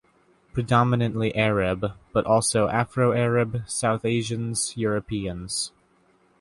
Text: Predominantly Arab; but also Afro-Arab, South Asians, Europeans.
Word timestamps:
Predominantly 0.51 1.35
Arab; 1.35 1.91
but 2.11 2.25
also 2.25 2.67
Afro-Arab, 2.67 3.61
South 3.67 4.03
Asians, 4.03 4.75
Europeans. 4.75 5.71